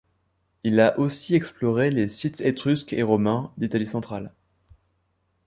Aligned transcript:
Il 0.63 0.79
a 0.79 0.97
aussi 0.97 1.35
exploré 1.35 1.91
les 1.91 2.07
sites 2.07 2.41
étrusques 2.41 2.91
et 2.91 3.03
romains 3.03 3.51
d'Italie 3.57 3.85
centrale. 3.85 4.33